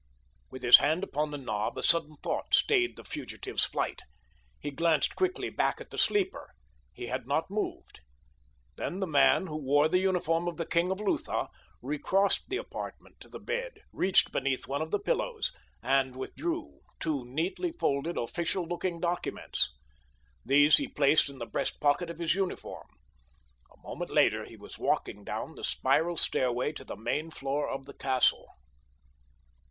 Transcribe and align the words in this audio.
With 0.49 0.63
his 0.63 0.79
hand 0.79 1.03
upon 1.03 1.29
the 1.29 1.37
knob 1.37 1.77
a 1.77 1.83
sudden 1.83 2.15
thought 2.23 2.55
stayed 2.55 2.95
the 2.97 3.03
fugitive's 3.03 3.65
flight. 3.65 4.01
He 4.59 4.71
glanced 4.71 5.13
quickly 5.15 5.51
back 5.51 5.79
at 5.79 5.91
the 5.91 5.97
sleeper—he 5.99 7.05
had 7.05 7.27
not 7.27 7.51
moved. 7.51 7.99
Then 8.77 8.99
the 8.99 9.05
man 9.05 9.45
who 9.45 9.57
wore 9.57 9.87
the 9.87 9.99
uniform 9.99 10.47
of 10.47 10.57
the 10.57 10.65
king 10.65 10.89
of 10.89 10.99
Lutha 10.99 11.49
recrossed 11.83 12.49
the 12.49 12.57
apartment 12.57 13.19
to 13.19 13.29
the 13.29 13.37
bed, 13.37 13.83
reached 13.93 14.31
beneath 14.31 14.67
one 14.67 14.81
of 14.81 14.89
the 14.89 14.97
pillows 14.97 15.51
and 15.83 16.15
withdrew 16.15 16.79
two 16.99 17.23
neatly 17.25 17.71
folded 17.71 18.17
official 18.17 18.67
looking 18.67 18.99
documents. 18.99 19.71
These 20.43 20.77
he 20.77 20.87
placed 20.87 21.29
in 21.29 21.37
the 21.37 21.45
breastpocket 21.45 22.09
of 22.09 22.17
his 22.17 22.33
uniform. 22.33 22.87
A 23.71 23.77
moment 23.81 24.09
later 24.09 24.45
he 24.45 24.57
was 24.57 24.79
walking 24.79 25.23
down 25.23 25.53
the 25.53 25.63
spiral 25.63 26.17
stairway 26.17 26.71
to 26.71 26.83
the 26.83 26.97
main 26.97 27.29
floor 27.29 27.69
of 27.69 27.85
the 27.85 27.93
castle. 27.93 28.47